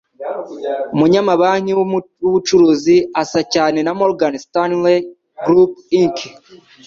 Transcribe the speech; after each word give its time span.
umunyamabanki 0.95 1.71
wubucuruzi, 2.23 2.95
asa 3.21 3.41
cyane 3.53 3.79
na 3.81 3.91
Morgan 3.99 4.33
Stanley 4.45 4.99
Group 5.45 5.71
Inc, 6.01 6.17